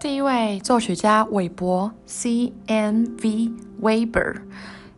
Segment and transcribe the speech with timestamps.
[0.00, 2.54] 第一位作曲家韦伯 （C.
[2.68, 3.04] M.
[3.22, 3.52] V.
[3.82, 4.36] Weber），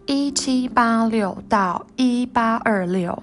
[0.07, 3.21] 一七八六到一八二六，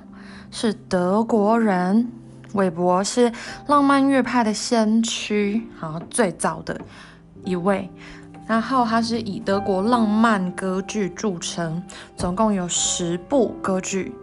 [0.52, 2.12] 是德国人。
[2.52, 3.32] 韦伯是
[3.68, 6.82] 浪漫乐派的先驱，好最早的
[7.46, 7.90] 一位。
[8.46, 11.82] 然后他是以德国浪漫歌剧著称，
[12.18, 14.14] 总共有十部歌剧，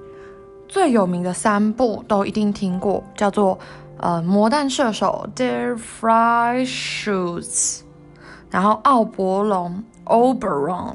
[0.69, 3.59] 最有名的三部都一定听过，叫做
[3.99, 7.81] 呃《魔弹射手》（Der Freischütz）。
[8.51, 10.95] 然后奥伯龙 （Oberon），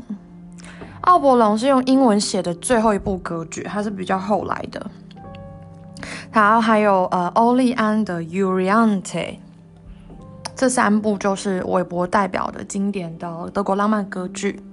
[1.02, 4.90] 奥伯龙是用英文写的最后一部歌剧，它是比较后来的。
[6.32, 9.36] 然后还有呃欧利安的 Uriante，
[10.56, 14.64] 这三部就是韦伯代表的经典的德国浪漫歌剧。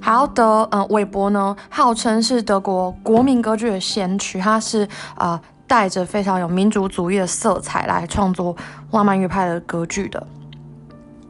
[0.00, 8.56] 好的，呃，韦伯呢号称是德国国民歌剧的先驱，他是啊带着非常有民族主义的色彩来创作
[8.90, 10.26] 浪漫乐派的歌剧的。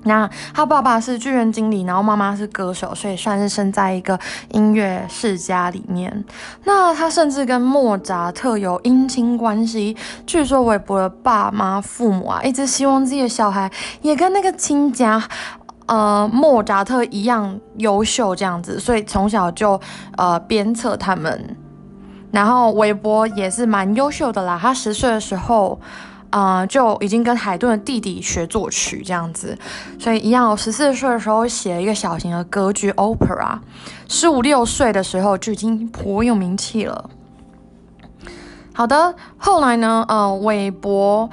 [0.06, 6.24] 那他爸爸是剧院经理，然后妈妈是歌手，所以算是生在一个音乐世家里面。
[6.64, 9.96] 那他甚至跟莫扎特有姻亲关系。
[10.26, 13.70] 据说韦伯的爸妈、父母啊，一直希望自己的小孩
[14.02, 15.26] 也跟那个亲家，
[15.86, 19.80] 呃，莫扎特一样优秀这样子，所以从小就
[20.19, 21.56] 呃鞭策他们。
[22.34, 25.80] 然后韦伯也是蛮优秀的啦，他十岁的时候。
[26.30, 29.56] 啊，就已经跟海顿的弟弟学作曲这样子，
[30.00, 30.50] 所以一样。
[30.50, 33.56] 我十四岁的时候写了一个小型的歌剧 opera，
[34.08, 37.08] 十五六岁的时候就已经颇有名气了。
[38.72, 41.30] 好的，后来呢，呃，韦伯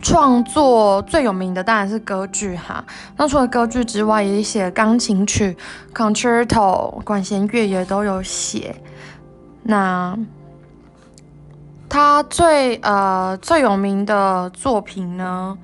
[0.00, 2.84] 创作最有名的当然是歌剧哈。
[3.16, 5.56] 那除了歌剧之外，也写钢琴曲
[5.92, 8.76] concerto，管弦乐也都有写。
[9.62, 10.18] 那。
[11.94, 15.58] 他最呃最有名的作品呢，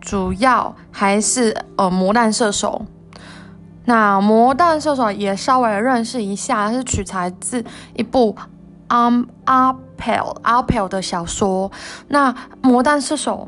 [0.00, 2.86] 主要还是呃《魔弹射手》。
[3.84, 7.62] 那《魔弹射手》也稍微认识一下，是取材自
[7.94, 8.34] 一部
[8.86, 9.12] 阿
[9.44, 11.70] 阿佩阿佩的小说。
[12.08, 12.32] 那
[12.62, 13.46] 《魔弹射手》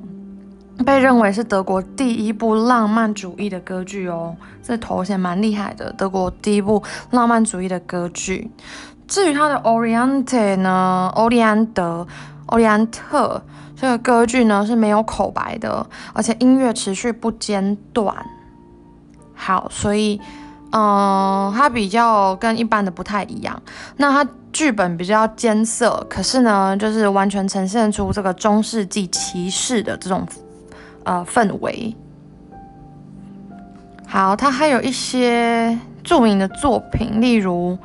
[0.85, 6.83] 被认为是德国第一部浪漫主义的歌剧哦，这头衔蛮厉害的，德国第一部
[7.13, 8.51] 浪漫主义的歌剧。
[9.09, 12.07] 至于他的 Oriente 呢，欧利安德、
[12.47, 13.43] 欧利安特
[13.75, 18.15] 这个歌剧呢是没有口白的，而且音乐持续不间断。
[19.35, 20.21] 好，所以，
[20.73, 23.63] 嗯，它比较跟一般的不太一样。
[23.97, 30.27] 那它剧本比较艰涩，可是呢，就是完全呈现出这个中世纪骑士的这种
[31.05, 31.97] 呃氛围。
[34.07, 37.79] 好，它还有一些著名的作品，例如。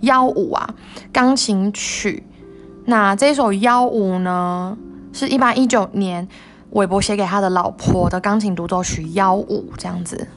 [0.00, 0.74] 幺五啊，
[1.12, 2.22] 钢琴曲。
[2.86, 4.76] 那这首幺五呢，
[5.12, 6.26] 是一八一九年
[6.70, 10.28] 韦伯写给他的老婆的钢琴独奏曲幺五，这样子。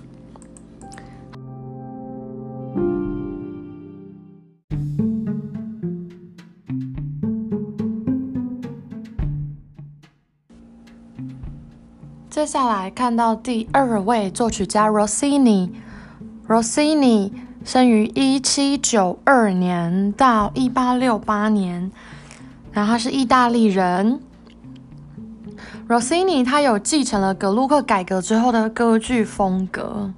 [12.29, 17.31] 接下来看到第二位作曲家 Rossini，Rossini。
[17.63, 21.90] 生于一七九二年到一八六八年，
[22.72, 24.19] 然后他是意大利人。
[25.88, 30.12] Rossini 他有继承了格鲁克改革之后的歌剧风格，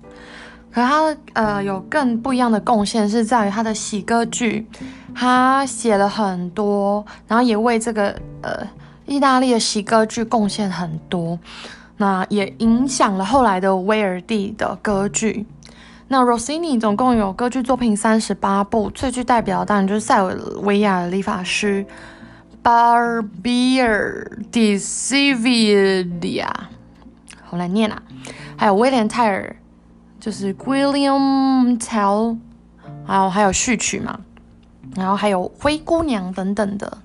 [0.71, 4.67] 可他呃有更不一样的贡献是在于他的喜歌剧，
[5.13, 8.09] 他写了很多，然后也为这个
[8.41, 8.67] 呃
[9.05, 11.37] 意大利的喜歌剧贡献很多，
[11.97, 15.45] 那也影响了后来的威尔第的歌剧。
[16.07, 21.83] 那 Rossini 总共有歌剧作品三十八部，最具代表当然就是塞尔维亚的理发师
[22.63, 26.47] Barbier di Sevilla，
[27.43, 28.03] 好难念啊。
[28.55, 29.55] 还有威廉泰尔，
[30.19, 32.37] 就是 William Tell，
[33.05, 34.19] 还有还有序曲嘛，
[34.95, 36.99] 然后还有灰姑娘等等的，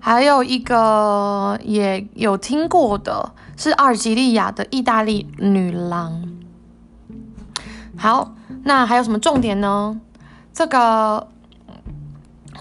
[0.00, 3.34] 还有一个也有听过的。
[3.58, 6.22] 是阿尔及利亚的意大利女郎。
[7.96, 10.00] 好，那还有什么重点呢？
[10.54, 11.26] 这个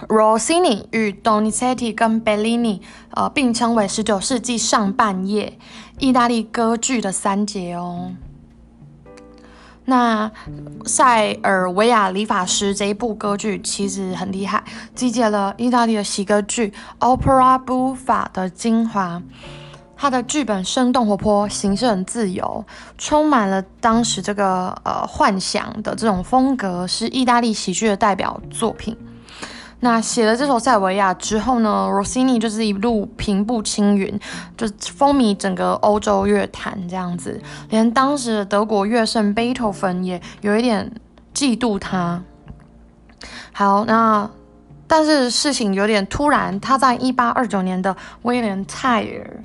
[0.07, 5.59] Rossini 与 Donizetti 跟 Bellini，呃，并称为十九世纪上半叶
[5.99, 8.13] 意大利歌剧的三杰哦。
[9.85, 10.31] 那
[10.85, 14.63] 塞尔维亚理发师这一部歌剧其实很厉害，
[14.95, 19.21] 集结了意大利的喜歌剧 Opera Buffa 的精华。
[19.97, 22.63] 他的剧本生动活泼，形式很自由，
[22.97, 28.95] 充满了当时这个呃幻想的这种风格，是意大利喜剧的代表作品。
[29.79, 34.19] 那写了这首塞维亚之后呢，Rossini 就是一路平步青云，
[34.55, 37.39] 就风靡整个欧洲乐坛这样子，
[37.69, 40.91] 连当时的德国乐圣贝多芬也有一点
[41.33, 42.23] 嫉妒他。
[43.51, 44.27] 好，那
[44.87, 49.43] 但是事情有点突然，他在一八二九年的威廉泰尔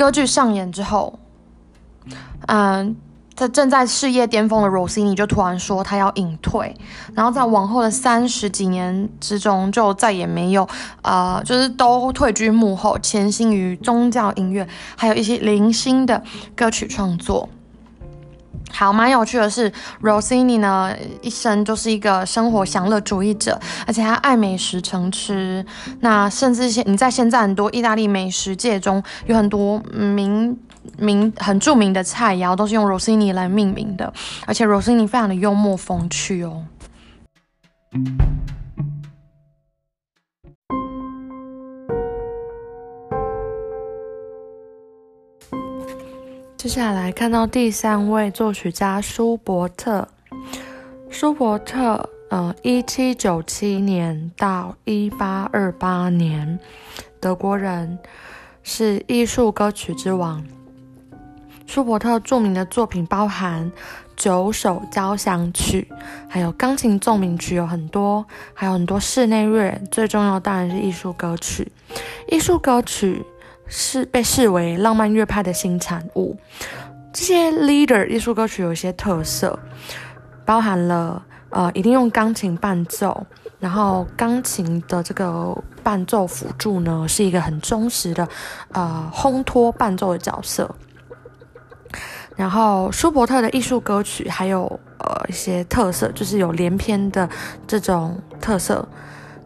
[0.00, 1.18] 歌剧上演之后，
[2.46, 2.96] 嗯。
[3.36, 6.76] 在正在事业巅峰的 Rossini 就突然说他要隐退，
[7.14, 10.68] 然后在往后的三十几年之中，就再也没有，
[11.00, 16.22] 呃，就是都退居幕后，潜心于宗教音乐，还有一些零星的
[16.54, 17.48] 歌曲创作。
[18.72, 19.70] 好，蛮有趣的是
[20.02, 25.64] ，Rossini 呢一生就是一个生活享乐主义者，而且他爱美食成痴。
[26.00, 30.58] 那甚至现你在现在很多意大利美食界中有很多名。
[30.96, 34.10] 名很著名的菜肴都是用 Rossini 来命名的，
[34.46, 36.64] 而且 Rossini 非常的幽默风趣哦。
[46.60, 50.06] 接下来看到第三位作曲家舒伯特，
[51.08, 56.58] 舒伯特，呃，一七九七年到一八二八年，
[57.18, 57.98] 德国人，
[58.62, 60.44] 是艺术歌曲之王。
[61.66, 63.72] 舒伯特著名的作品包含
[64.14, 65.88] 九首交响曲，
[66.28, 69.80] 还有钢琴奏鸣曲，有很多，还有很多室内乐。
[69.90, 71.72] 最重要当然是艺术歌曲。
[72.28, 73.24] 艺术歌曲
[73.70, 76.36] 是被视为浪漫乐派的新产物。
[77.12, 79.58] 这些 leader 艺术歌曲有一些特色，
[80.44, 83.26] 包含了呃，一定用钢琴伴奏，
[83.58, 88.28] 然后钢琴的这个伴奏辅助呢，是一个很忠实的
[88.72, 90.72] 呃烘托伴奏的角色。
[92.36, 94.64] 然后舒伯特的艺术歌曲还有
[94.98, 97.28] 呃一些特色，就是有连篇的
[97.66, 98.88] 这种特色，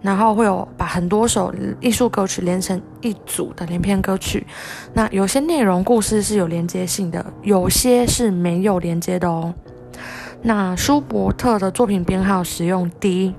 [0.05, 4.47] 然后会有把很多首艺术歌曲连成一组的连篇歌曲。
[4.93, 9.55] 那有些内容故事是有连接性的，有些是没有连接的哦。
[10.43, 13.35] 那舒伯特的作品编号使用 D。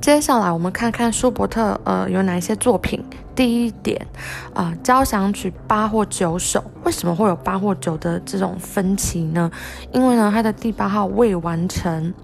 [0.00, 3.02] 接下来我们看看舒伯特呃有哪一些作品。
[3.36, 4.06] 第一点，
[4.52, 9.50] 啊，交响曲八或九首，为什么会有八或九的这种分歧呢？
[9.92, 12.14] 因为呢，它的第八号未完成，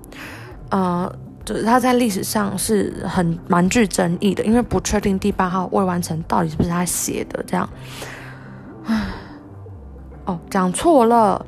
[0.69, 1.13] 呃，
[1.51, 7.69] 就是它在历史上是很蛮具争议的，因为不确定第八号未完成到底是不是他写的，这样，
[8.85, 9.09] 唉，
[10.27, 11.45] 哦，讲错了，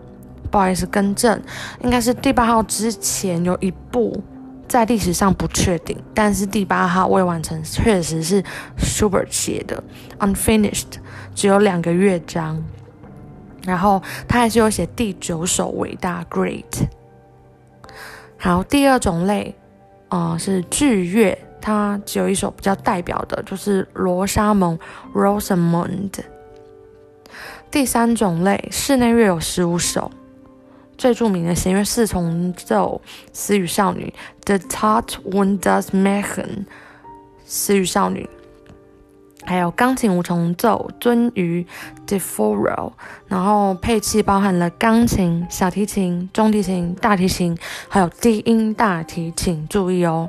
[0.51, 1.41] 不好意思，更正，
[1.83, 4.21] 应该是第八号之前有一部。
[4.67, 8.43] 在历史上不确定，但是第八号未完成确实是
[8.79, 9.85] Super 写的
[10.19, 10.87] ，unfinished，
[11.35, 12.61] 只有两个乐章。
[13.65, 16.65] 然后他还是有写第九首伟大 Great。
[18.39, 19.55] 好，第二种类，
[20.12, 24.79] 啊，是剧乐，它只有一首比较代表的，就是罗莎蒙
[25.14, 26.11] （Rosamond）。
[27.70, 30.11] 第三种类，室内乐有十五首。
[30.99, 33.00] 最著名的弦乐四重奏
[33.32, 34.12] 《死与少女》
[34.59, 36.44] The Tat und das Märchen》，
[37.47, 38.29] 死与少女，
[39.44, 41.67] 还有钢琴五重奏《鳟鱼》
[42.09, 42.93] deforel
[43.27, 47.56] 然后配器包含了钢琴、小提琴、中提琴、大提琴，
[47.89, 49.67] 还有低音大提琴。
[49.69, 50.29] 注意哦，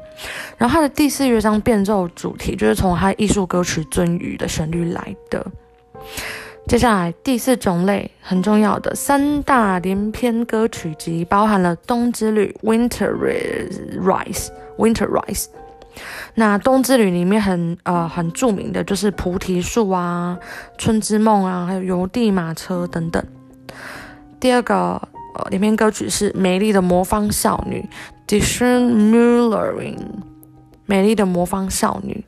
[0.58, 5.46] 然后它的第四乐章变奏主题就是从它艺术歌曲《鳟鱼》的旋律来的。
[6.66, 13.12] 接下来第四种类很重要的三大连篇歌曲集，包含了《冬之旅》（Winter
[14.02, 15.48] Rise），Winter Rise。
[16.36, 20.38] 那《冬之旅》里面很呃很著名的就是菩提树啊、
[20.78, 23.24] 春之梦啊，还有邮递马车等等。
[24.40, 25.00] 第二个
[25.36, 27.88] 呃连篇歌曲是《美丽的魔方少女》
[28.28, 30.00] （Die schöne Müllerin），
[30.86, 32.26] 美丽的魔方少女。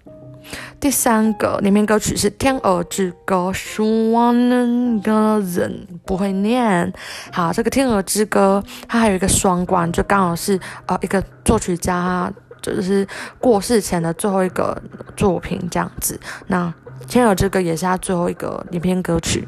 [0.79, 5.71] 第三个里面歌曲是《天鹅之歌》，Swanengazen
[6.05, 6.93] 不会念。
[7.31, 12.31] 好，这个《天鹅之歌》它还有一个双关，就刚好是呃一个作曲家
[12.73, 13.05] 就是
[13.39, 14.81] 过世前的最后一个
[15.17, 16.17] 作品这样子。
[16.47, 16.73] 那
[17.07, 19.45] 《天鹅之歌》也是他最后一个影片歌曲。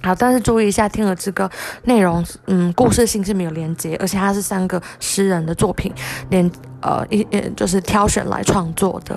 [0.00, 1.44] 好，但是注意一下，《天鹅之歌》
[1.82, 5.92] 内容嗯故事性是没有连接，而且它是三个诗人的作品
[6.30, 6.48] 连
[6.80, 9.16] 呃一就是挑选来创作的。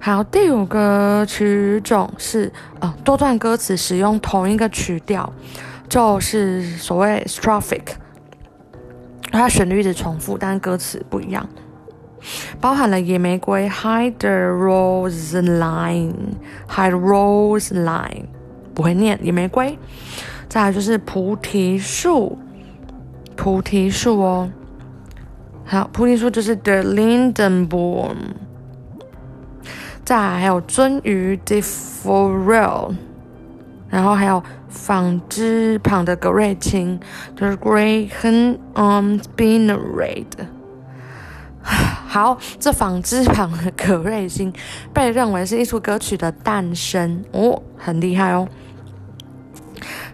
[0.00, 5.32] 好，第五个曲种是呃多段歌词使用同一个曲调，
[5.88, 7.82] 就是所谓 strophic，
[9.32, 11.48] 它旋律一直重复，但是歌词不一样，
[12.60, 18.26] 包含了野玫瑰 hide the rose line，hide rose line，
[18.74, 19.78] 不会念野玫瑰，
[20.48, 22.38] 再来就是菩提树，
[23.34, 24.50] 菩提树哦。
[25.64, 28.16] 好，菩提树就是 the Lindenbaum。
[30.04, 32.92] 再还有鳟鱼 the forel，
[33.92, 36.98] 然后还有纺织旁的葛瑞青，
[37.36, 40.24] 就是 Graham um Spinneret。
[41.62, 44.50] 好，这纺织旁的葛瑞星
[44.94, 48.48] 被认为是艺术歌曲的诞生哦，很厉害哦。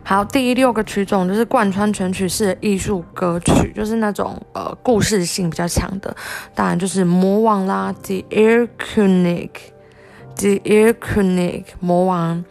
[0.02, 6.16] 好，第六个曲种就是贯穿全曲式的艺术歌曲，就是那种呃故事性比较强的，
[6.52, 12.44] 当然就是魔王啦，The Air König，The Air König，魔王。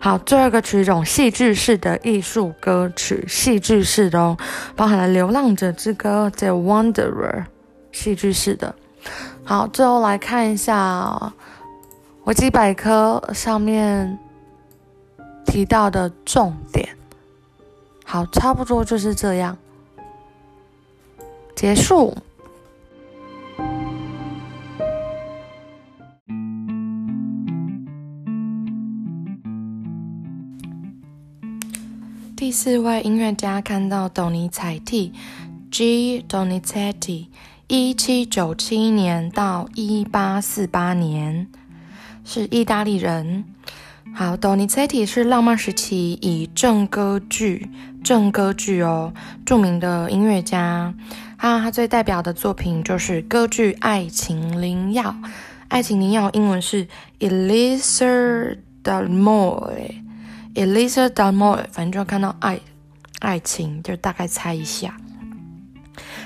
[0.00, 4.36] 好，最后一个曲种戏剧式的艺术歌曲，戏剧式的哦，
[4.76, 7.46] 包含了《流浪者之歌》The Wanderer，
[7.90, 8.74] 戏剧式的。
[9.44, 11.32] 好，最后来看一下
[12.24, 14.18] 维基百科上面
[15.44, 16.88] 提到的重点。
[18.04, 19.58] 好，差不多就是这样，
[21.56, 22.16] 结束。
[32.38, 35.12] 第四位音乐家看到董尼采蒂
[35.72, 36.24] （G.
[36.28, 37.26] Donizetti），
[37.66, 41.48] 一七九七年到一八四八年，
[42.24, 43.44] 是意大利人。
[44.14, 47.68] 好，Donizetti 是浪漫时期以正歌剧。
[48.04, 49.12] 正歌剧哦，
[49.44, 50.94] 著名的音乐家，
[51.36, 55.10] 他他最代表的作品就是歌剧《爱情灵药》。
[55.66, 56.86] 《爱情灵药》英文是
[57.18, 60.02] Elisir d a l m o r e
[60.58, 62.58] Elisa Dunmore，反正就看到爱
[63.20, 64.96] 爱情，就大概猜一下。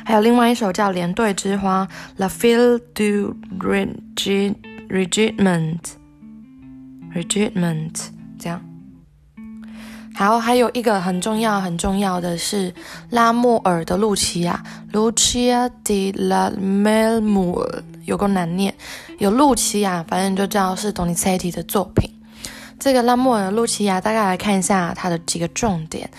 [0.07, 1.87] 还有另外一首叫《连队之花》
[2.17, 3.37] ，La f i l du
[4.89, 5.79] Regiment
[7.15, 8.07] Regiment，
[8.39, 8.63] 这样。
[10.15, 12.75] 好，还有一个很重要、很重要的是
[13.11, 18.75] 拉莫尔的露琪亚 （Lucia di l a m e m o r 有个难念，
[19.19, 22.11] 有露琪亚，反正就知道是 Donizetti 的作品。
[22.83, 26.11] 这个拉莫尔的《露琪亚》，大概来看一下它的几个重点。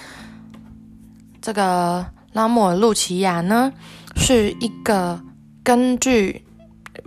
[1.42, 3.74] 这个拉莫尔《露琪亚》呢，
[4.16, 5.20] 是一个
[5.62, 6.46] 根据。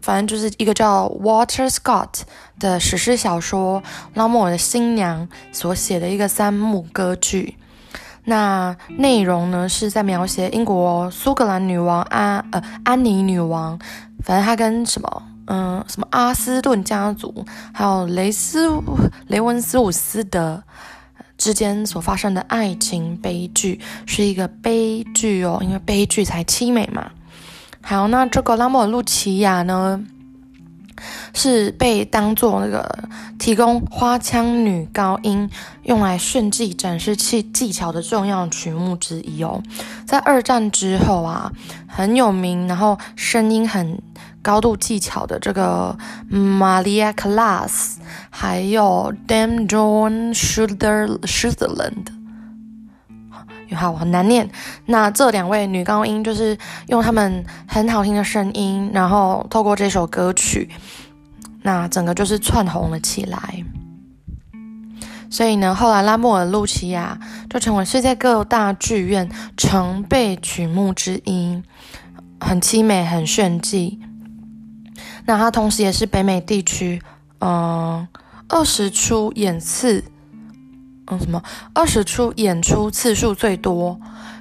[0.02, 2.20] 反正就是一个叫 Walter Scott
[2.58, 3.80] 的史诗小说
[4.12, 7.56] 《拉莫尔的新娘》所写的一个三幕歌剧。
[8.25, 13.78] 那内容呢是在描写英国苏格兰女王安呃安妮女王，
[14.22, 18.69] 反正她跟什么嗯什么阿斯顿家族，还有雷斯
[19.29, 20.62] 雷文斯伍斯德
[21.38, 27.11] 之间所发生的爱情悲剧，是一个悲剧哦，因为悲剧才凄美嘛。
[27.83, 30.03] 好，那这个拉莫尔路奇亚呢，
[31.35, 35.49] 是被当做那个提供花腔女高音
[35.85, 39.62] 用来炫技展示技技巧的重要曲目之一哦。
[40.05, 41.53] 在二战之后啊，
[41.87, 44.03] 很有名，然后声音很
[44.47, 45.99] 高度技巧的这个
[46.31, 47.97] Maria Class，
[48.31, 52.07] 还有 Dame John Suther Sutherland。
[53.75, 54.49] 好，很难念。
[54.85, 60.71] 那这两位女高音就是用她们很好听的声音，然后透过这首歌曲，
[61.62, 63.65] 那整个就是窜红了起来。
[65.29, 67.19] 所以呢，后来拉莫尔露琪亚
[67.50, 71.61] 就成为世界各大剧院常备曲目之一，
[72.41, 73.99] 很凄美，很炫技。
[75.26, 77.02] 那它同时也是北美地区，
[77.40, 78.06] 嗯，
[78.49, 80.02] 二十出演次。
[81.09, 81.40] 嗯，什么
[81.73, 83.97] 二十出演出次数最多，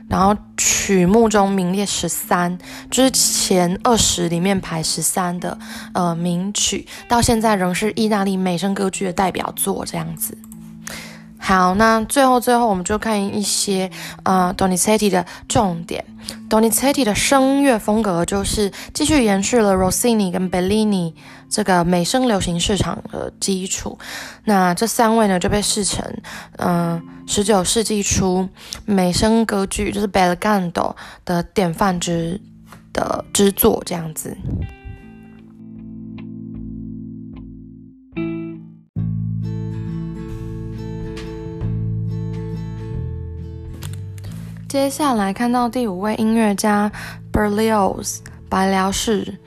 [0.10, 2.58] 然后曲目中名列十三，
[2.89, 5.56] 就是前二十里面排十三的
[5.94, 10.36] 呃名曲，到现在仍是意大利美声歌剧的代表作这样子。
[11.46, 13.92] 好，那最后最后我们就看一些
[14.24, 16.04] 呃 Donizetti 的重点。
[16.50, 21.14] Donizetti 的声乐风格就是继续延续了 Rossini 跟 Bellini
[21.48, 24.00] 这个美声流行市场的基础。
[24.46, 26.04] 那这三位呢就被视成
[26.58, 28.50] 嗯十九世纪初
[28.86, 32.42] 美声歌剧就是 Belgando 的典范之
[32.92, 34.36] 的之作这样子。
[44.75, 46.91] 接下来看到第五位音乐家
[47.32, 48.17] Berlioz
[48.50, 49.39] 白辽士，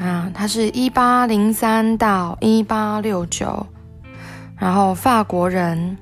[0.00, 3.66] 啊，他是一八零三到一八六九，
[4.56, 5.98] 然后法国人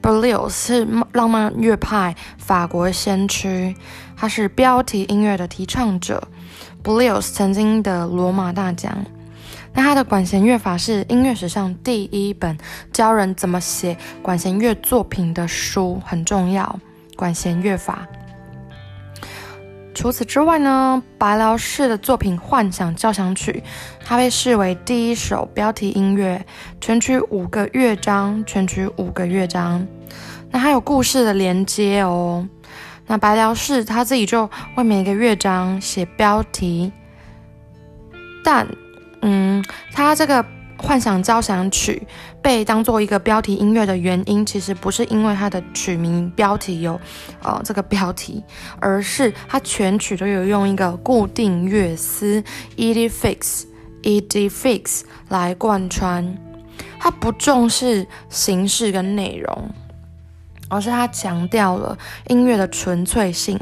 [0.00, 3.76] Berlioz 是浪漫乐派法国先驱，
[4.16, 6.26] 他是标题音乐的提倡者。
[6.82, 9.04] Berlioz 曾经的罗马大奖，
[9.74, 12.56] 那他的管弦乐法是音乐史上第一本
[12.90, 16.80] 教人怎么写管弦乐作品的书，很重要。
[17.16, 18.06] 管弦乐法，
[19.94, 23.62] 除此之外呢，白辽士的作品《幻想交响曲》，
[24.04, 26.44] 它被视为第一首标题音乐，
[26.80, 29.86] 全曲五个乐章，全曲五个乐章。
[30.50, 32.48] 那还有故事的连接哦。
[33.06, 36.92] 那白辽士他自己就为每一个乐章写标题，
[38.42, 38.66] 但，
[39.22, 40.44] 嗯，他这个。
[40.84, 42.06] 幻想交响曲
[42.42, 47.00] 被当做一个标题音乐的原因，其实不是因为它的曲名标题有，
[47.42, 48.44] 呃，这个标题，
[48.78, 52.44] 而是它全曲都有用一个固定乐思
[52.76, 55.00] （ed fix），ed fix
[55.30, 56.36] 来贯穿。
[56.98, 59.70] 它不重视形式跟内容，
[60.68, 61.96] 而是它强调了
[62.28, 63.58] 音乐的纯粹性。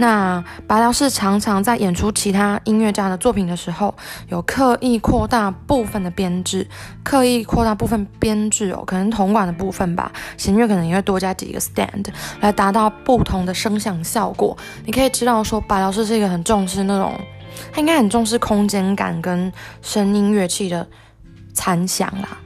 [0.00, 3.94] 那白辽士常常在演出其他音乐家的作品的时候，
[4.28, 6.66] 有刻意扩大部分的编制，
[7.04, 12.06] 刻意扩大部分编制哦，可能铜管的部分吧，弦乐可能也会多加几个 stand，
[12.40, 14.56] 来达到不同的声响效果。
[14.86, 17.20] 你可以知道说，白辽士是一个很重视那种，
[17.70, 19.52] 他应该很重视空间感跟
[19.82, 20.88] 声音乐器的
[21.52, 22.38] 残响啦。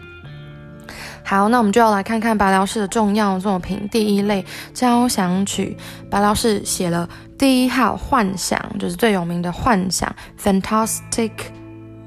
[1.26, 3.88] 好，那我们就要来看看白辽士的重要作品。
[3.90, 4.44] 第一类
[4.75, 5.75] 交响曲，
[6.11, 11.33] 白辽士写了第一号幻想，就是最有名的幻想 （Fantastic）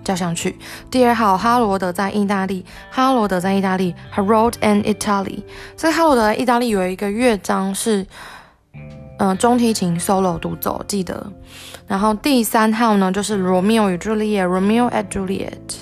[0.03, 0.57] 交响曲。
[0.89, 5.43] 第二号哈罗德在意大利，哈罗德在意大利 （Harold in Italy）。
[5.75, 8.07] 这个哈罗德在意大利有一个乐章是，
[9.19, 11.31] 嗯，中提琴 solo 独奏，记得。
[11.87, 15.81] 然后第三号呢，就是罗密欧与朱丽叶 （Romeo and Juliet）。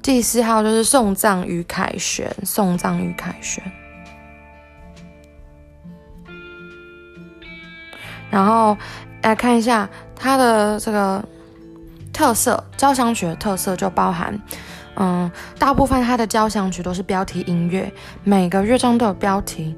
[0.00, 3.62] 第四号就是送葬与凯旋，送葬与凯旋。
[8.30, 8.76] 然后
[9.22, 11.24] 来看一下它的这个
[12.12, 14.38] 特色，交响曲的特色就包含，
[14.96, 17.92] 嗯，大部分它的交响曲都是标题音乐，
[18.24, 19.76] 每个乐章都有标题。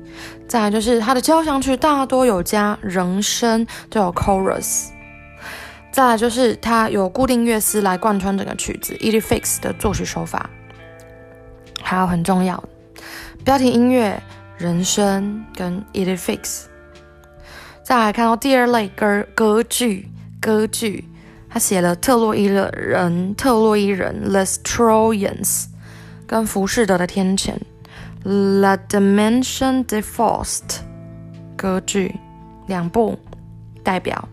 [0.49, 4.89] 再来就是它的交响曲大多有加人声，都有 chorus。
[5.93, 10.49] 再来就是它有固定乐思来贯穿整个曲子，ed fix 的作曲手法，
[11.83, 12.63] 还有很重要
[13.45, 14.23] 标题音乐、
[14.57, 16.70] 人声跟 ed fix。
[17.91, 20.09] 再来看到第二类歌歌剧，
[20.41, 21.09] 歌剧
[21.49, 25.65] 他写了特洛伊的人，特洛伊人 The Trojans，
[26.25, 27.55] 跟浮士德的天谴
[28.23, 30.83] La Dimension de Faust，
[31.57, 32.15] 歌剧
[32.69, 33.19] 两部
[33.83, 34.29] 代表。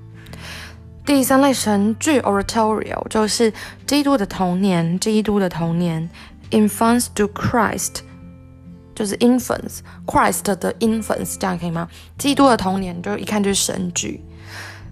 [1.03, 3.51] 第三类神剧 oratorio 就是
[3.87, 6.07] 基督的童年，基督的童年
[6.51, 8.01] infants to Christ
[8.97, 11.87] 就是 infants Christ 的 infants 这样可以吗？
[12.17, 14.23] 基督的童年就一看就是神剧。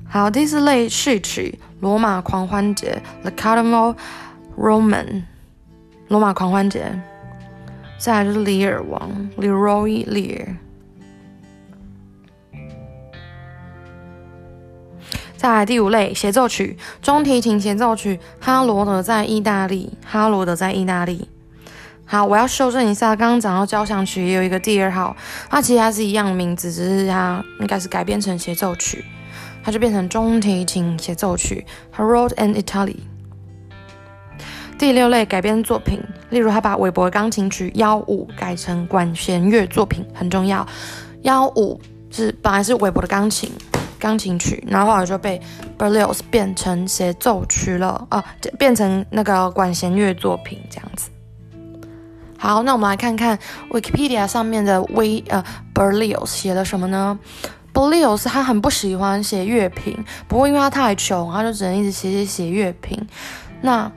[0.08, 3.96] 好，第四类序曲罗马狂欢节 the Carnival
[4.56, 5.24] Roman
[6.10, 7.02] 罗马狂欢节。
[7.98, 10.58] 再来就是里尔王 Leroy Lear。
[15.36, 18.20] 再来第五类协奏曲，中提琴协奏曲。
[18.40, 21.28] 哈罗德在意大利，哈罗德在意大利。
[22.06, 25.16] 好，我要修正一下，刚刚讲到交响曲也有一个第二号，
[25.50, 29.04] 它其实它是一样的名字，只是它应该是改编成协奏曲，
[29.64, 31.66] 它就变成中提琴协奏曲。
[31.96, 32.98] Harold and Italy。
[34.78, 40.68] 第六类改编作品，例如他把韦伯钢琴曲幺五改成管弦乐作品，很重要。
[41.24, 41.80] 幺五
[42.12, 43.50] 是本来是韦伯的钢琴。
[43.98, 45.42] 钢琴曲，然后后来就被
[45.80, 48.24] Berlioz 变成协奏曲了啊，
[48.60, 51.10] 变成那个管弦乐作品这样子。
[52.38, 53.40] 好，那我们来看看
[53.72, 55.44] Wikipedia 上面的 We 呃
[55.74, 57.18] Berlioz 写了什么呢
[57.74, 63.08] ？Berlioz 他很不喜欢写乐评，不过因为他太穷，他就只能一直写写写乐评。
[63.62, 63.92] 那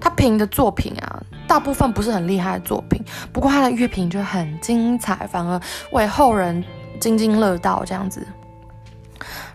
[0.00, 5.60] 他评的作品啊，大部分不是很厉害的作品，不过他的乐评就很精彩，反而
[5.92, 6.64] 为后人
[6.98, 8.26] 津津乐道这样子。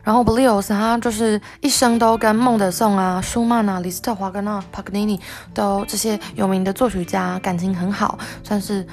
[0.05, 5.19] 然后 b l i o s 他就是一生都跟孟德松啊、舒曼啊、李斯特、华格纳、帕格尼尼
[5.51, 8.85] 都这些有名的作曲家感情很好，算是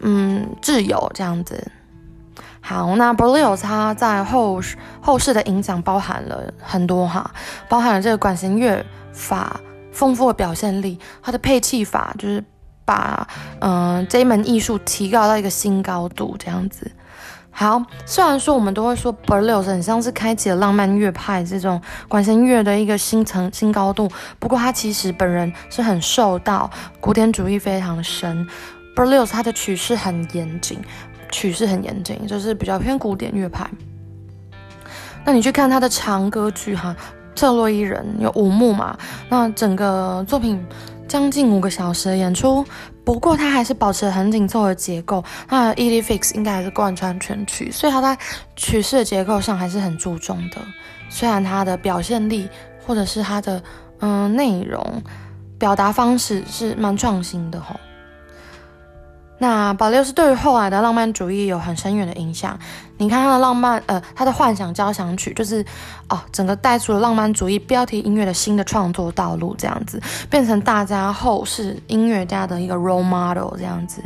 [0.00, 1.72] 嗯挚友这样子。
[2.60, 4.60] 好，那 b l i o s 他在后
[5.00, 7.28] 后世的影响包含了很多哈，
[7.68, 9.60] 包含了这个管弦乐法
[9.92, 12.42] 丰富的表现力，他的配器法就是
[12.84, 13.26] 把
[13.60, 16.88] 嗯这一门艺术提高到一个新高度这样子。
[17.58, 28.46] 好，虽然说我们都会说 Berlioz 很像是开启了浪漫乐派这种管弦乐的一个新层新高度，不过他其实本人是很受到古典主义非常深。
[28.94, 30.78] Berlioz 他的曲式很严谨，
[31.32, 33.66] 曲式很严谨，就是比较偏古典乐派。
[35.24, 36.94] 那你去看他的长歌剧哈，
[37.34, 38.94] 特洛伊人有五幕嘛，
[39.30, 40.62] 那整个作品
[41.08, 42.64] 将近五个小时的演出，
[43.04, 45.24] 不过它还是保持很紧凑的结构。
[45.48, 48.18] 那 E D Fix 应该还是贯穿全曲，所以它在
[48.56, 50.56] 曲式的结构上还是很注重的。
[51.08, 52.48] 虽然它的表现力
[52.84, 53.62] 或者是它的
[54.00, 55.02] 嗯内容
[55.58, 57.78] 表达方式是蛮创新的吼。
[59.38, 62.58] 那保留是对于后来的浪漫主义有很深远的影响。
[62.96, 65.62] 你看他的浪漫，呃，他的幻想交响曲，就是
[66.08, 74.02] 哦，整个带出了浪漫主义标题音乐的新的创作道路，这样子变成大家后世音乐家的一个 role model 这样子。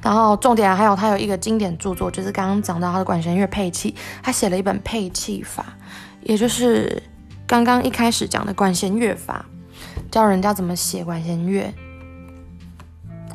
[0.00, 5.66] 然后重点还有他有一个经典著作，就是刚刚讲到他的管弦乐配器，他写了一本配器法，
[6.22, 7.02] 也就是
[7.46, 9.44] 刚刚一开始讲的管弦乐法，
[10.10, 11.70] 教人家怎么写管弦乐。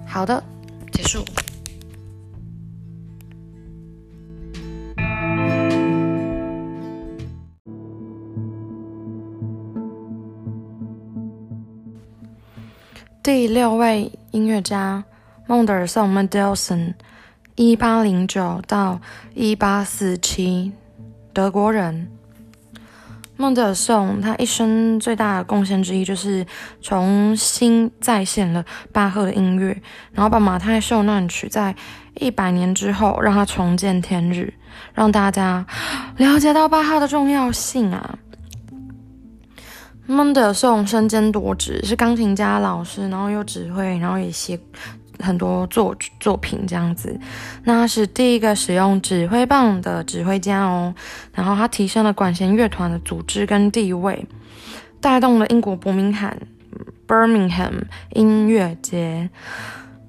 [0.08, 0.44] 好的。
[0.98, 1.24] 结束。
[13.22, 15.04] 第六位音乐家
[15.46, 16.96] 孟德尔颂 （Mendelssohn），
[17.54, 19.00] 一八零九到
[19.36, 20.72] 一八四七，
[21.32, 22.17] 德国人。
[23.38, 26.46] 孟德尔颂他一生最大的贡献之一就是
[26.82, 29.80] 重新再现了巴赫的音乐，
[30.12, 31.76] 然后把马太受难曲在
[32.16, 34.52] 一百年之后让他重见天日，
[34.94, 35.66] 让大家
[36.18, 38.18] 了解到巴赫的重要性啊。
[40.08, 44.60] 孟德尔颂身兼多职，是钢琴家、老师，然后又指挥，然后也写。
[45.20, 47.20] 很多作作品这样子，
[47.64, 50.94] 那是第一个使用指挥棒的指挥家哦。
[51.34, 54.26] 然后他提升了管弦乐团的组织跟地位，
[55.02, 56.38] 带动了英国伯明翰
[57.08, 59.30] （Birmingham） 音乐节，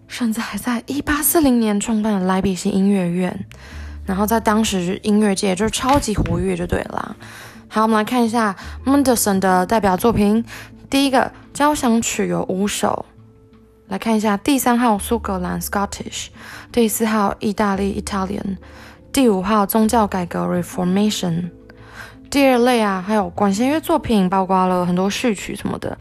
[0.06, 3.46] 甚至还在一八四零年创办了莱比锡音乐院。
[4.06, 7.16] 然后在当时音乐界就是超级活跃，就对了。
[7.68, 10.44] 好，我们来看一下 Mendelssohn 的代表作品。
[10.88, 13.04] 第一个交响曲有五首。
[13.88, 16.26] 来看一下第三号苏格兰 Scottish，
[16.70, 18.58] 第四号意大利 Italian，
[19.12, 21.50] 第五号宗教改革 Reformation。
[22.30, 25.96] 第二类啊，还有管弦乐作品，包括了很多序曲什么的。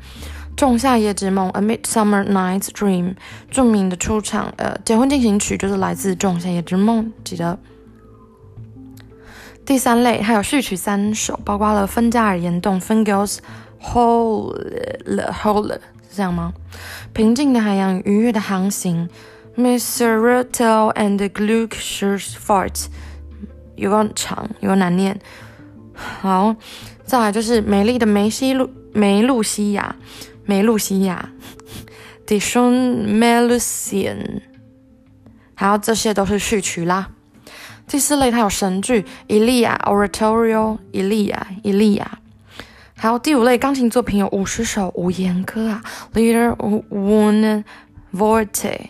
[0.58, 3.16] 仲夏夜之梦 A Midsummer Night's Dream，
[3.50, 7.58] 著名的出场呃结婚进行曲就是来自仲夏夜之梦，记得。
[9.66, 13.38] 第三类还有序曲三首，包括了芬加尔岩洞 Fingal's
[13.82, 14.54] Hole
[15.32, 15.80] Hole。
[16.18, 16.52] 这样吗？
[17.14, 19.08] 平静的海洋，愉悦的航行。
[19.56, 20.18] Mr.
[20.18, 22.88] Ruttle and Gluck's Fort，
[23.76, 25.20] 有个长，有个难念。
[25.94, 26.56] 好，
[27.06, 29.96] 再来就是美丽的梅西路梅露西亚，
[30.46, 31.30] 梅露西亚。
[32.26, 34.42] Dishon Melusian，
[35.56, 37.10] 还有这些都是序曲啦。
[37.88, 42.20] 第四类它有神剧，伊利亚 Oratorio，伊利亚，伊利亚。
[43.00, 45.84] 还有第五类钢琴作品有五十首无言歌啊
[46.16, 46.56] ，Leader
[46.90, 47.64] One
[48.12, 48.88] Volte，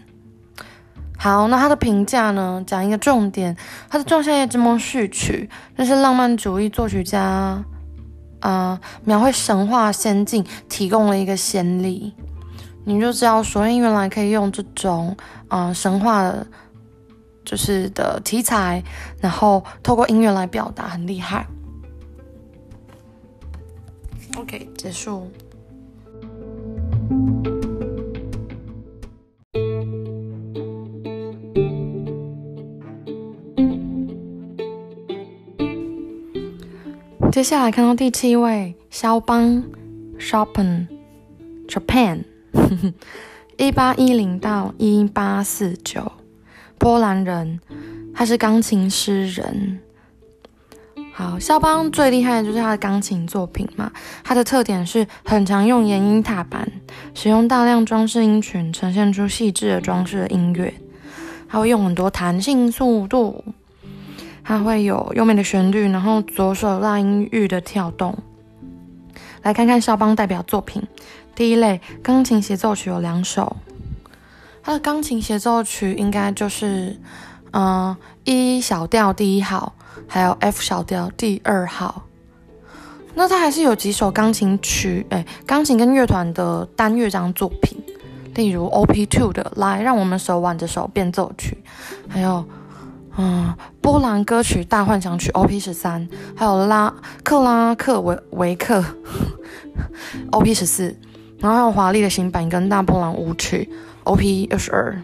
[1.17, 2.63] 好，那他的评价呢？
[2.65, 3.55] 讲一个重点，
[3.87, 7.63] 他的《仲夏夜之梦》序曲，这是浪漫主义作曲家
[8.39, 12.13] 啊，描绘神话仙境，提供了一个先例。
[12.85, 15.15] 你就知道，所以原来可以用这种
[15.47, 16.47] 啊神话的，
[17.45, 18.83] 就是的题材，
[19.19, 21.45] 然后透过音乐来表达，很厉害。
[24.37, 25.27] OK，结束。
[37.31, 39.63] 接下来看到第七位，肖邦
[40.19, 42.23] ，Chopin，Japan，
[43.57, 46.11] 一八一零到一八四九，
[46.77, 47.59] 波兰人，
[48.13, 49.79] 他是钢琴诗人。
[51.13, 53.91] 好，肖邦最厉害的就是他的钢琴作品嘛。
[54.23, 56.71] 它的特点是很常用延音踏板，
[57.13, 60.73] 使用大量装饰音群，呈现出细致的装饰的音乐。
[61.49, 63.43] 它会用很多弹性速度，
[64.41, 68.17] 它会有优美的旋律，然后左手拉音域的跳动。
[69.43, 70.81] 来看看肖邦代表作品，
[71.35, 73.57] 第一类钢琴协奏曲有两首，
[74.63, 76.97] 他的钢琴协奏曲应该就是，
[77.51, 79.73] 嗯一小调第一号，
[80.07, 82.03] 还有 F 小调第二号。
[83.13, 87.77] 那他还是有几首钢琴曲，哎，钢琴跟乐团的单乐章作品。
[88.35, 89.05] 例如 Op.
[89.07, 91.57] Two 的，来让我们手挽着手变奏曲，
[92.07, 92.45] 还有，
[93.17, 95.59] 嗯，波兰歌曲大幻想曲 Op.
[95.59, 96.93] 十三，还有拉
[97.25, 98.81] 克拉克维维克
[100.31, 100.53] Op.
[100.53, 100.95] 十四，
[101.39, 103.69] 然后还有华丽的新版跟大波兰舞曲
[104.05, 104.47] Op.
[104.49, 104.97] 二十二，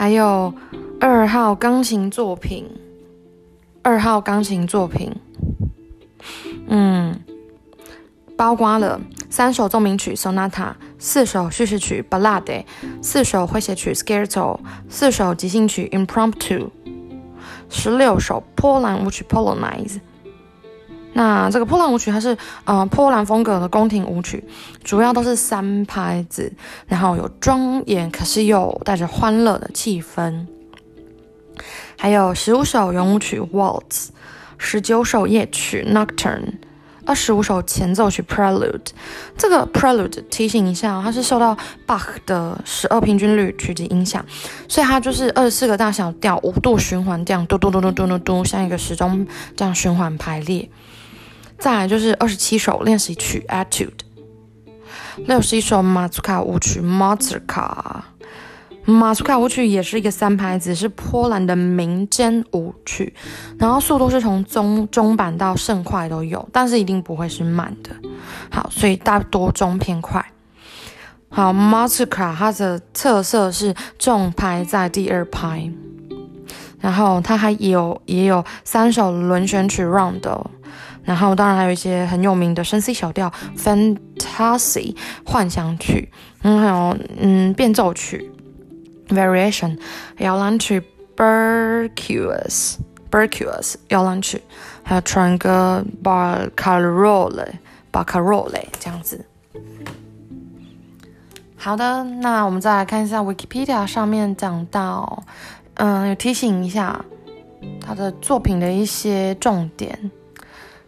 [0.00, 0.54] 还有
[0.98, 2.64] 二号钢琴作品，
[3.82, 5.14] 二号钢琴作品。
[6.68, 7.20] 嗯，
[8.34, 12.64] 包括了三首奏鸣曲 （sonata）、四首叙事曲 （ballade）、
[13.02, 14.58] 四首诙谐曲 （scherzo）、
[14.88, 16.70] 四首即兴曲 （impromptu）、
[17.68, 20.00] 十六首波兰舞曲 （polonaise）。
[21.20, 24.42] 那这个波兰舞曲它是呃波兰风格的宫廷舞曲，
[24.82, 26.50] 主要都是三拍子，
[26.86, 30.46] 然后有庄严，可是又带着欢乐的气氛。
[31.98, 34.08] 还有十五首圆舞曲 （waltz）。
[34.56, 36.54] 十九首夜曲 Nocturne，
[37.04, 38.88] 二十五首前奏曲 Prelude。
[39.36, 41.54] 这个 Prelude 提醒一下，它是受到
[41.86, 44.24] Bach 的十二平均律曲集影响，
[44.68, 50.70] 所以它就是二十四个大小调五度循环这样嘟嘟嘟嘟嘟嘟嘟，像一个时钟这样循环排列。
[51.60, 53.90] 再来就是二十七首练习曲 Etude，
[55.26, 58.00] 六十一首马祖卡舞曲 Mazurka。
[58.86, 63.14] 马苏卡舞曲也是一个三拍子，是波兰的民间舞曲，
[63.58, 67.90] 然后速度是从中中版到甚快都有，但是一定不会是慢的。
[68.50, 70.24] 好，所以大多中偏快。
[71.28, 75.70] 好，马苏卡它的特色是重拍在第二拍，
[76.80, 80.22] 然后它还有也有三首轮旋曲 round，
[81.10, 84.94] 然后当然还有一些很有名的升 C 小调 Fantasy
[85.26, 86.08] 幻想曲，
[86.42, 88.30] 嗯，还有嗯变奏曲。
[89.08, 89.76] Variation
[90.18, 90.80] 摇篮曲
[91.16, 92.76] Berceus
[93.10, 94.40] Berceus 摇篮曲，
[94.84, 97.48] 还有唱歌 b a r c a r o l e
[97.90, 99.24] b a r c a r o l e 这样子。
[101.56, 105.24] 好的，那我们再来看一下 Wikipedia 上面讲到，
[105.74, 107.04] 嗯，有提醒一下
[107.84, 110.12] 他的作品的一些重点。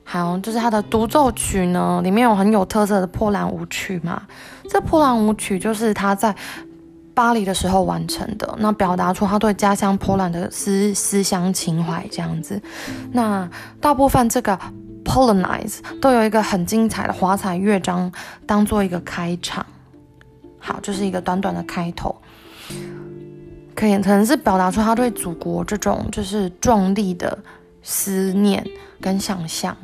[0.04, 4.22] 好，就是他的独奏曲呢，里面有很有特色的波兰舞曲嘛。
[4.68, 6.34] 这波兰舞曲就是他在。
[7.14, 12.58] 巴黎的时候完成的，那表达出他对家乡波兰的思思乡情怀这样子。
[13.12, 13.46] 那
[13.82, 14.58] 大部分这个
[15.04, 18.10] Polonaise 都有一个很精彩的华彩乐章
[18.46, 19.66] 当做一个开场，
[20.58, 22.16] 好，就是一个短短的开头，
[23.74, 27.38] 可以可能是表达出他对祖国这种就是壮丽的
[27.82, 28.66] 思念
[29.02, 29.76] 跟想象。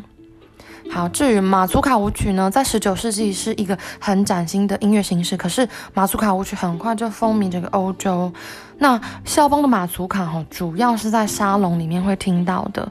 [0.91, 8.33] 好，至于马祖卡舞曲呢，在十九世纪是一个很崭新的音乐形式，可是马祖卡舞曲很快就风靡整个欧洲。
[8.79, 12.91] 那肖邦的马祖卡哈，主要是在沙龙里面会听到的。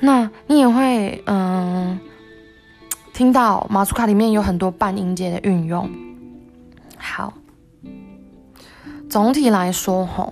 [0.00, 1.98] 那你也会嗯
[3.14, 5.88] 听到马祖卡里面有很多半音阶的运用。
[6.96, 7.32] 好，
[9.08, 10.30] 总体来说哈。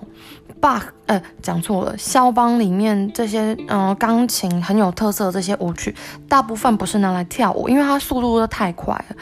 [0.59, 1.97] Bach，呃，讲错了。
[1.97, 5.95] 肖邦里面这些，嗯，钢琴很有特色这些舞曲，
[6.27, 9.15] 大部分不是拿来跳舞，因为它速度都太快了。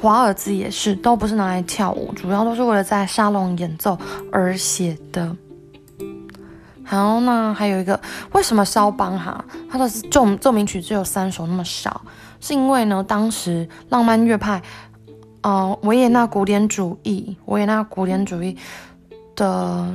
[0.00, 3.98] 华尔兹也是，都不是拿来跳舞，主要都是为了在沙龙演奏
[4.32, 5.36] 而写的。
[6.84, 8.00] 好，那还有一个，
[8.32, 12.00] 为什么肖邦哈，他的奏奏鸣曲只有三首那么少？
[12.40, 14.62] 是因为呢，当时浪漫乐派，
[15.42, 18.56] 呃，维也纳古典主义，维也纳古典主义
[19.36, 19.86] 的。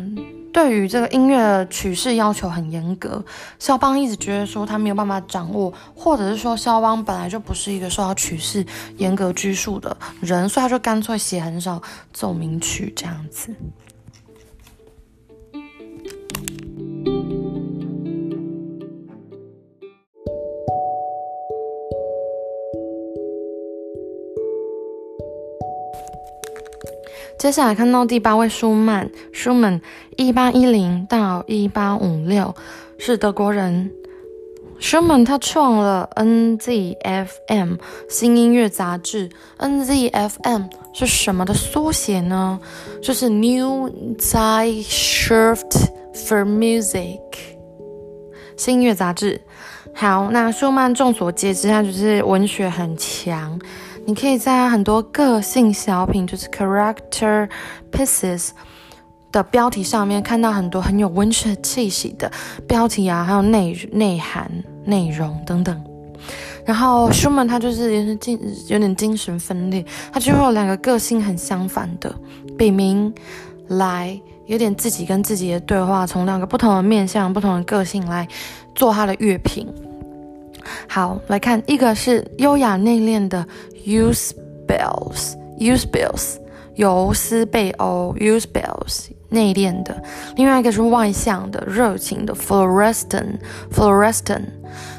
[0.54, 3.22] 对于这个音乐的曲式要求很严格，
[3.58, 8.64] 肖邦一直觉得说他没有办法掌握，或者是说肖邦本来就不是一个受到曲式
[8.98, 11.82] 严格拘束的人，所以他就干脆写很少
[12.14, 13.54] 奏鸣曲这样子。
[27.44, 29.82] 接下来看到第八位舒曼，舒曼
[30.16, 32.56] 一八一零到一八五六
[32.98, 33.92] 是德国人。
[34.80, 39.30] 舒曼他创了 NZFM 新音乐杂志。
[39.58, 42.62] NZFM 是什么的缩写呢？
[43.02, 47.20] 就是 New Zeitschrift for Music
[48.56, 49.42] 新音乐杂志。
[49.94, 53.60] 好，那舒曼众所皆知，他就是文学很强。
[54.06, 57.50] 你可以在很多个性小品，就是 character
[57.92, 58.50] pieces
[59.32, 62.30] 的标题上面看到很多很有文学气息的
[62.68, 64.52] 标题啊，还有内内涵、
[64.86, 65.84] 内容等等。
[66.66, 72.14] 然后舒曼他就是也是精有点精神分裂，他就会有两个个性很相反的
[72.58, 73.14] 笔名
[73.68, 78.28] 来有点自己跟自己的对话，从两个不同的面向、不同的个性来
[78.76, 79.68] 做他的乐评。
[80.88, 83.46] 好，来看一个是优雅内敛的
[83.86, 84.32] use
[84.68, 86.38] bells use bells
[86.76, 90.02] 尤斯贝欧 use bells 内敛的，
[90.36, 94.44] 另外一个是外向的、热情的 Florestan，Florestan。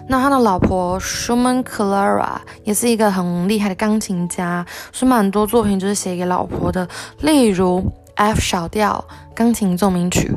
[0.08, 6.86] 那他的老婆 Schumann Clara 也是一个很厉害的钢琴家，舒曼很多作品就是写给老婆的，
[7.20, 7.82] 例如
[8.14, 10.32] F 小调钢琴奏鸣曲，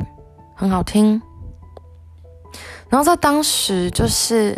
[0.54, 1.20] 很好听。
[2.88, 4.56] 然后在当时，就是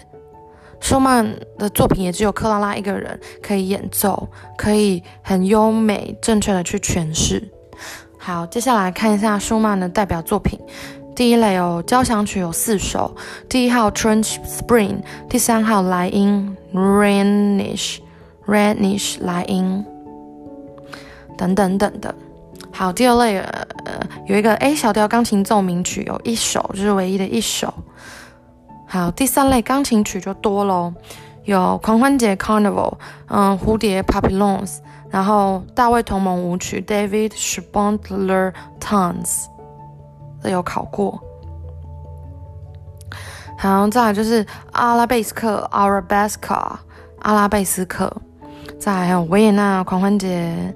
[0.81, 7.49] 舒曼的作品也只有克拉拉一个人可以演奏，可以很优美正确的去诠释。
[8.19, 10.59] 好，接下来看一下舒曼的代表作品。
[11.15, 13.15] 第一类哦，交响曲有四首，
[13.49, 19.85] 第一号 Trench Spring，第三号莱茵 Rhenish，Rhenish 莱茵
[21.37, 22.15] 等等等的。
[22.73, 23.67] 好，第二类呃
[24.27, 27.75] 有一个 A 小调钢琴奏鸣曲，有一首，就是唯一的一首。
[28.93, 30.93] 好，第三类钢琴曲就多喽，
[31.45, 32.95] 有狂欢节 Carnival，
[33.29, 39.45] 嗯，蝴蝶 Papillons，然后大卫同盟舞曲 David s c h b o n d l e r Tons。
[40.43, 41.23] 这有考过，
[43.57, 46.53] 好，再来就是阿拉贝斯克 （Arabesque），
[47.21, 48.13] 阿拉贝斯克，
[48.81, 50.75] 再还有维也纳狂欢节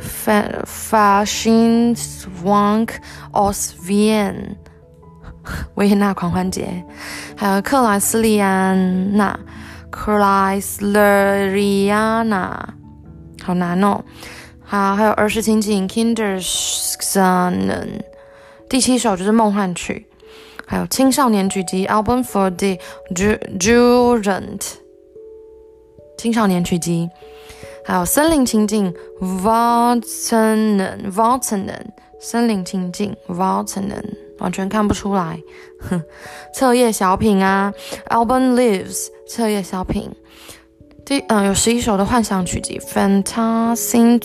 [0.00, 1.94] （Fashion
[2.42, 2.92] Wank
[3.32, 4.56] aus Wien），
[5.74, 6.84] 维也纳狂欢节，
[7.36, 9.38] 还有克莱斯利安娜
[9.90, 12.52] （Chrysleriana），
[13.42, 14.04] 好难哦。
[14.64, 18.02] 好，还有儿时情景 （Kindersonen）。
[18.68, 20.06] 第七首就是梦幻曲，
[20.66, 22.76] 还有青少年曲集 album for the
[23.14, 24.60] Jurent，
[26.18, 27.08] 青少年曲集，
[27.86, 31.86] 还有森林情境 Valtenen，Valtenen，
[32.20, 34.04] 森林情境 Valtenen，
[34.38, 35.40] 完全看不出来。
[35.80, 36.02] 哼，
[36.54, 37.72] 彻夜小品啊
[38.08, 40.10] ，album lives，彻夜小品。
[41.04, 44.22] 第嗯，有十一首的幻想曲集 Fantastic。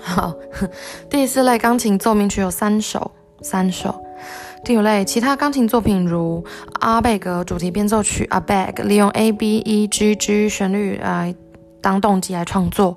[0.00, 0.34] 好，
[1.10, 3.10] 第四类钢琴奏鸣曲有三首，
[3.42, 4.02] 三首。
[4.64, 6.42] 第五类其他钢琴作品如
[6.80, 11.34] 阿贝格主题变奏曲 A Beg，利用 A B E G G 旋律来
[11.82, 12.96] 当动机来创作。